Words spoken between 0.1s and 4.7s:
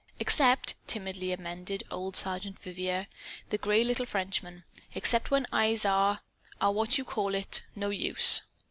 "Except," timidly amended old Sergeant Vivier, the gray little Frenchman,